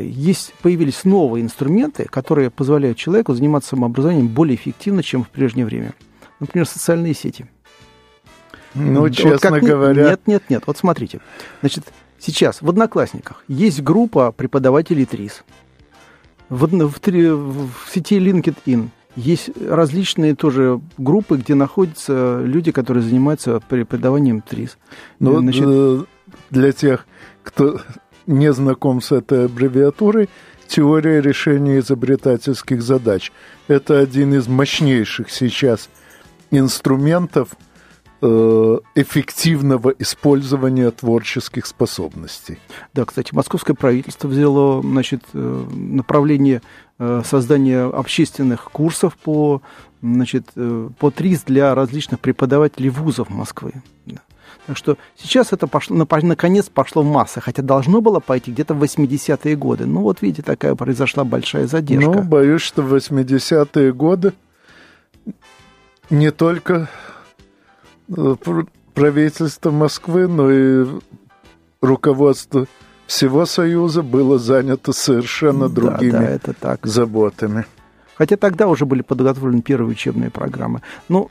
[0.00, 5.94] есть, появились новые инструменты, которые позволяют человеку заниматься самообразованием более эффективно, чем в прежнее время.
[6.40, 7.46] Например, социальные сети.
[8.74, 10.10] Ну, вот честно как, говоря...
[10.10, 10.62] Нет, нет, нет.
[10.66, 11.20] Вот смотрите.
[11.60, 11.84] Значит,
[12.18, 15.44] сейчас в Одноклассниках есть группа преподавателей ТРИС.
[16.48, 23.60] В, в, в, в сети LinkedIn есть различные тоже группы, где находятся люди, которые занимаются
[23.68, 24.78] преподаванием ТРИС.
[25.18, 25.64] Ну, Значит...
[25.66, 26.04] Э,
[26.50, 27.06] для тех,
[27.42, 27.80] кто
[28.28, 30.28] не знаком с этой аббревиатурой,
[30.68, 33.32] теория решения изобретательских задач.
[33.66, 35.88] Это один из мощнейших сейчас
[36.50, 37.48] инструментов–
[38.20, 42.58] Э, эффективного использования творческих способностей.
[42.92, 46.60] Да, кстати, московское правительство взяло значит, э, направление
[46.98, 49.62] э, создания общественных курсов по,
[50.02, 50.48] значит,
[50.98, 53.74] по ТРИС для различных преподавателей вузов Москвы.
[54.68, 58.82] Так что сейчас это пошло, наконец пошло в массы, хотя должно было пойти где-то в
[58.84, 59.86] 80-е годы.
[59.86, 62.12] Ну вот видите, такая произошла большая задержка.
[62.12, 64.32] Ну, боюсь, что в 80-е годы
[66.10, 66.88] не только
[68.16, 68.36] Э,
[68.94, 70.86] правительство Москвы, но и
[71.80, 72.66] руководство
[73.06, 76.86] всего Союза было занято совершенно другими да, да, это так.
[76.86, 77.66] заботами.
[78.18, 80.82] Хотя тогда уже были подготовлены первые учебные программы.
[81.08, 81.30] Но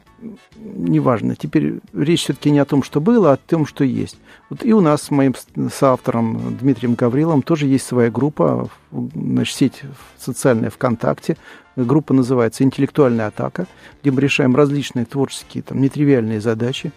[0.56, 1.36] неважно.
[1.36, 4.18] Теперь речь все-таки не о том, что было, а о том, что есть.
[4.50, 5.36] Вот и у нас с моим
[5.72, 9.82] соавтором Дмитрием Гавриловым тоже есть своя группа, значит, сеть
[10.18, 11.36] социальная ВКонтакте.
[11.76, 13.68] Группа называется «Интеллектуальная атака»,
[14.02, 16.92] где мы решаем различные творческие, там, нетривиальные задачи.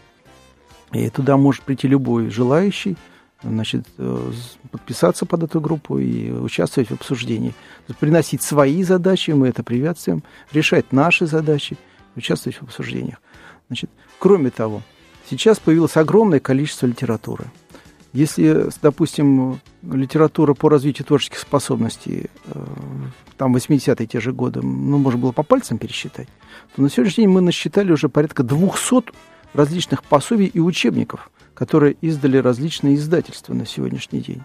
[0.93, 2.97] И туда может прийти любой желающий,
[3.43, 4.33] значит, э,
[4.71, 7.55] подписаться под эту группу и участвовать в обсуждении.
[7.99, 10.23] Приносить свои задачи, мы это приветствуем,
[10.53, 11.77] решать наши задачи,
[12.17, 13.21] участвовать в обсуждениях.
[13.69, 14.83] Значит, кроме того,
[15.29, 17.47] сейчас появилось огромное количество литературы–
[18.13, 22.65] если, допустим, литература по развитию творческих способностей, э,
[23.37, 26.29] там 80-е те же годы, ну, можно было по пальцам пересчитать,
[26.75, 29.13] то на сегодняшний день мы насчитали уже порядка 200
[29.55, 34.43] различных пособий и учебников, которые издали различные издательства на сегодняшний день.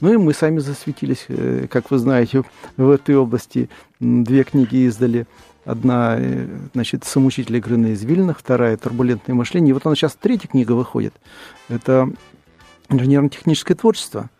[0.00, 2.44] Ну и мы сами засветились, э, как вы знаете,
[2.78, 3.68] в этой области.
[4.00, 5.26] Две книги издали.
[5.66, 9.70] Одна, э, значит, «Самоучитель игры на извилинах», вторая «Турбулентное мышление».
[9.70, 11.12] И вот она сейчас, третья книга выходит.
[11.68, 12.08] Это
[12.88, 14.30] инженерно-техническое творчество.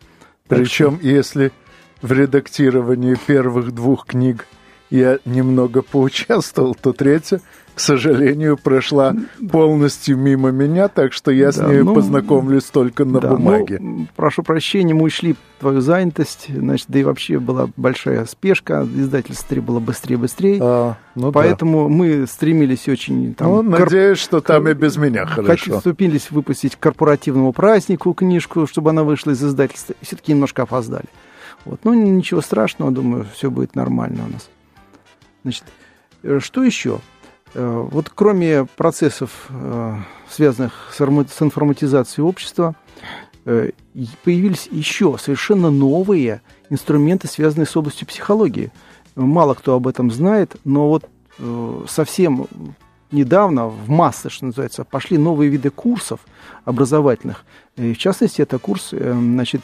[0.49, 1.07] Причем, что...
[1.07, 1.53] если
[2.01, 4.47] в редактировании первых двух книг
[4.91, 7.41] я немного поучаствовал, то третья
[7.77, 9.15] к сожалению, прошла
[9.53, 13.79] полностью мимо меня, так что я да, с ней ну, познакомлюсь только на да, бумаге.
[13.79, 18.89] Ну, прошу прощения, мы ушли в твою занятость, значит, да и вообще была большая спешка,
[18.97, 21.95] издательство требовало быстрее-быстрее, а, ну поэтому да.
[21.95, 23.35] мы стремились очень...
[23.35, 23.81] Там, ну, корп...
[23.81, 25.81] надеюсь, что там и без меня хорошо.
[25.81, 31.09] Ступились выпустить к корпоративному празднику книжку, чтобы она вышла из издательства, и все-таки немножко опоздали.
[31.67, 31.81] Вот.
[31.85, 34.49] Ну, ничего страшного, думаю, все будет нормально у нас.
[35.47, 35.65] Значит,
[36.25, 36.99] э, что еще?
[37.55, 39.95] Э, вот кроме процессов, э,
[40.29, 41.01] связанных с
[41.41, 42.75] информатизацией общества,
[43.45, 48.73] появились еще совершенно новые инструменты, связанные с областью психологии.
[49.15, 51.09] Мало кто об этом знает, но вот
[51.89, 52.49] совсем
[53.13, 56.19] недавно в массы, что называется, пошли новые виды курсов
[56.65, 57.45] образовательных.
[57.77, 59.63] И в частности, это курс, значит,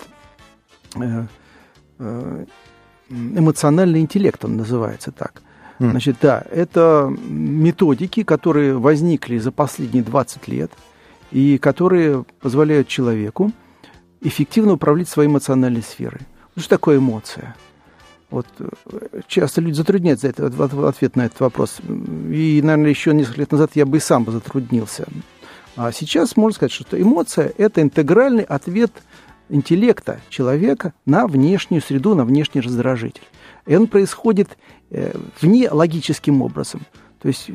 [3.11, 5.42] эмоциональный интеллект, он называется так–
[5.91, 10.70] Значит, да, это методики, которые возникли за последние 20 лет
[11.30, 13.53] и которые позволяют человеку
[14.20, 16.20] эффективно управлять своей эмоциональной сферой.
[16.55, 17.57] Ну, что такое эмоция?
[18.30, 21.80] Вот э, часто люди затрудняются это, ответ на этот вопрос.
[22.30, 25.07] И, наверное, еще несколько лет назад я бы и сам бы затруднился.
[25.76, 28.93] А сейчас можно сказать, что эмоция– это интегральный ответ
[29.53, 33.22] интеллекта человека на внешнюю среду, на внешний раздражитель.
[33.66, 34.57] И он происходит
[34.90, 36.80] э, вне логическим образом.
[37.20, 37.50] То есть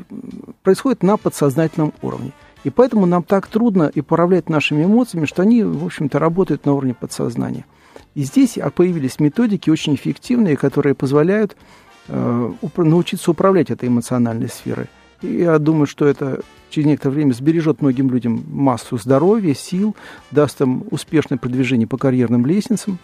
[0.62, 2.32] происходит на подсознательном уровне.
[2.64, 6.72] И поэтому нам так трудно и управлять нашими эмоциями, что они, в общем-то, работают на
[6.72, 7.66] уровне подсознания.
[8.14, 11.56] И здесь появились методики очень эффективные, которые позволяют
[12.08, 14.86] э, научиться управлять этой эмоциональной сферой.
[15.22, 16.40] И я думаю, что это
[16.70, 19.96] через некоторое время сбережет многим людям массу здоровья, сил,
[20.30, 22.98] даст им успешное продвижение по карьерным лестницам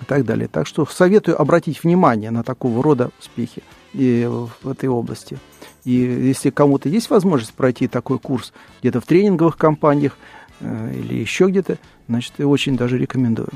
[0.00, 0.48] и так далее.
[0.48, 4.28] Так что советую обратить внимание на такого рода успехи и
[4.62, 5.38] в этой области.
[5.84, 10.16] И если кому-то есть возможность пройти такой курс где-то в тренинговых компаниях
[10.60, 13.48] э, или еще где-то, значит, я очень даже рекомендую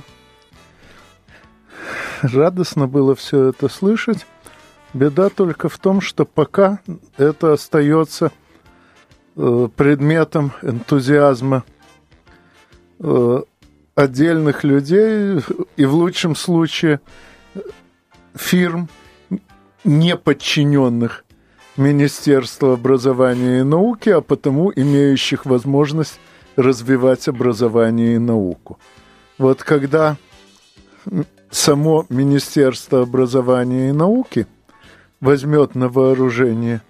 [2.32, 4.26] радостно было все это слышать.
[4.94, 6.78] Беда только в том, что пока
[7.16, 8.30] это остается
[9.36, 11.64] э, предметом энтузиазма
[13.00, 13.42] э,
[13.96, 15.40] отдельных людей
[15.76, 17.00] и в лучшем случае
[18.36, 18.88] фирм,
[19.82, 21.24] не подчиненных
[21.76, 26.20] Министерству образования и науки, а потому имеющих возможность
[26.54, 28.78] развивать образование и науку.
[29.38, 30.16] Вот когда
[31.50, 34.46] само Министерство образования и науки
[35.24, 36.82] возьмет на вооружение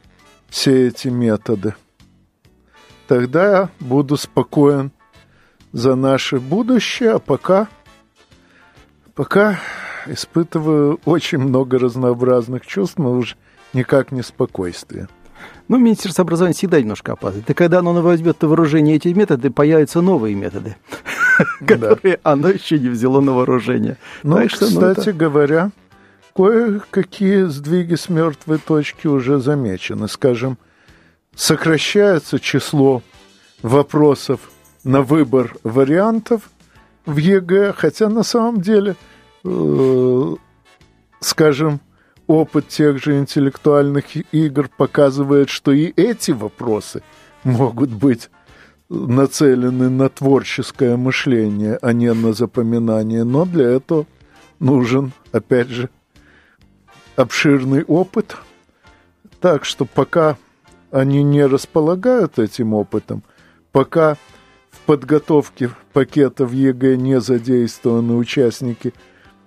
[0.49, 1.75] все эти методы,
[3.07, 4.91] тогда я буду спокоен
[5.73, 7.69] за наше будущее, а пока,
[9.15, 9.61] пока
[10.07, 13.37] испытываю очень много разнообразных чувств, но уже
[13.73, 15.09] никак не спокойствие.
[15.69, 17.49] Ну, Министерство образования всегда немножко опаздывает.
[17.51, 20.77] И когда оно возьмет на вооружение эти методы, появятся новые методы.
[21.67, 23.97] которые оно еще не взяло на вооружение.
[24.23, 25.71] Ну, что, кстати ну, говоря,
[26.35, 30.09] кое-какие сдвиги с мертвой точки уже замечены.
[30.09, 30.59] Скажем,
[31.35, 33.03] сокращается число
[33.63, 34.41] вопросов
[34.83, 36.51] на выбор вариантов
[37.07, 38.97] в ЕГЭ, хотя на самом деле,
[39.45, 40.35] э,
[41.21, 41.81] скажем,
[42.27, 47.03] опыт тех же интеллектуальных игр показывает, что и эти вопросы
[47.45, 48.31] могут быть
[48.89, 53.25] нацелены на творческое мышление, а не на запоминание.
[53.25, 54.07] Но для этого
[54.59, 55.91] нужен, опять же,
[57.17, 58.37] обширный опыт.
[59.41, 60.37] Так что пока
[60.91, 63.23] они не располагают этим опытом,
[63.73, 64.17] пока
[64.71, 68.95] в подготовке пакетов ЕГЭ не задействованы участники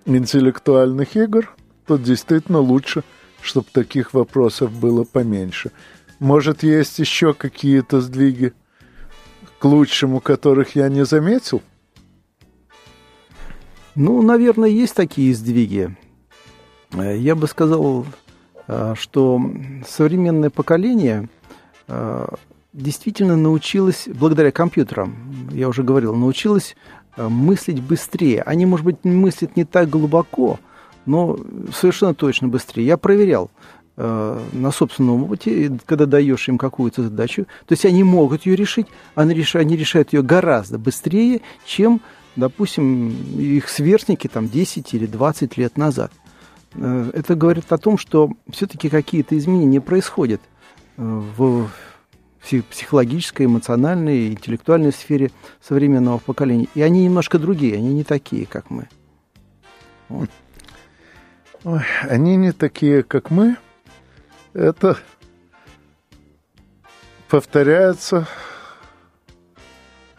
[0.05, 1.53] интеллектуальных игр,
[1.85, 3.03] то действительно лучше,
[3.41, 5.71] чтобы таких вопросов было поменьше.
[6.19, 8.53] Может, есть еще какие-то сдвиги–
[9.59, 11.61] к лучшему, которых я не заметил?
[13.95, 15.95] Ну, наверное, есть такие сдвиги.
[16.93, 18.05] Э, я бы сказал,
[18.67, 19.41] э, что
[19.87, 21.29] современное поколение
[21.87, 22.27] э,
[22.73, 26.75] действительно научилось, благодаря компьютерам, я уже говорил, научилось
[27.17, 28.43] мыслить быстрее.
[28.43, 30.59] Они, может быть, мыслят не так глубоко,
[31.07, 31.35] но
[31.73, 32.85] совершенно точно быстрее.
[32.85, 33.49] Я проверял.
[33.95, 38.85] На собственном опыте, когда даешь им какую-то задачу, то есть они могут ее решить,
[39.15, 42.01] они решают ее гораздо быстрее, чем,
[42.35, 43.09] допустим,
[43.39, 46.11] их сверстники там 10 или 20 лет назад.
[46.73, 50.41] Э, это говорит о том, что все-таки какие-то изменения происходят
[50.97, 51.69] э, в
[52.69, 56.67] психологической, эмоциональной, интеллектуальной сфере современного поколения.
[56.75, 58.87] И они немножко другие, они не такие, как мы.
[60.07, 60.29] Вот.
[61.65, 63.57] Ой, они не такие, как мы,
[64.53, 64.97] это
[67.27, 68.27] повторяется,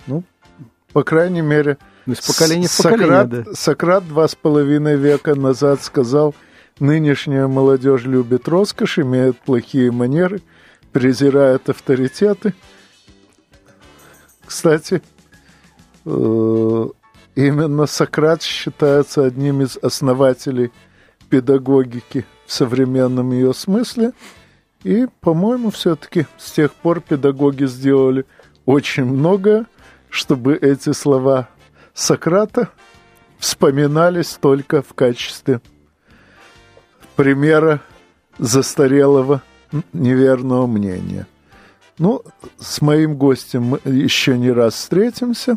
[0.06, 0.24] ну,
[0.92, 1.78] по крайней мере,
[2.14, 3.44] с поколения в Сократ, да.
[3.54, 6.34] Сократ два с половиной века назад сказал,
[6.80, 10.40] нынешняя молодежь любит роскошь, имеет плохие манеры,
[10.92, 12.54] презирает авторитеты.
[14.46, 15.02] Кстати,
[16.04, 16.86] э,
[17.34, 20.72] именно Сократ считается одним из основателей
[21.28, 24.12] педагогики– в современном ее смысле.
[24.82, 28.24] И, по-моему, все-таки с тех пор педагоги сделали
[28.64, 29.66] очень много,
[30.08, 31.48] чтобы эти слова
[31.98, 32.68] Сократа
[33.38, 35.60] вспоминались только в качестве
[37.16, 37.82] примера
[38.38, 39.42] застарелого
[39.92, 41.26] неверного мнения.
[41.98, 42.22] Ну,
[42.58, 45.56] с моим гостем мы еще не раз встретимся.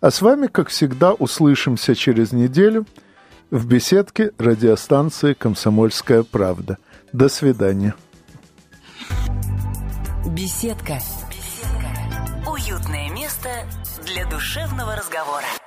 [0.00, 2.86] А с вами, как всегда, услышимся через неделю–
[3.50, 6.78] в беседке радиостанции «Комсомольская правда».
[7.12, 7.94] До свидания.
[10.26, 10.98] Беседка.
[11.30, 12.50] Беседка.
[12.50, 13.48] Уютное место
[14.06, 15.65] для душевного разговора.